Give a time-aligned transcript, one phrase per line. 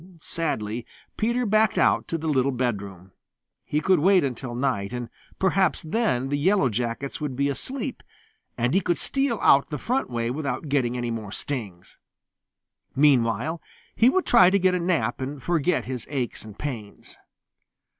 [0.19, 0.83] Sadly
[1.15, 3.11] Peter backed out to the little bedroom.
[3.63, 8.01] He would wait until night, and perhaps then the Yellow Jackets would be asleep,
[8.57, 11.99] and he could steal out the front way without getting any more stings.
[12.95, 13.61] Meanwhile
[13.95, 17.15] he would try to get a nap and forget his aches and pains.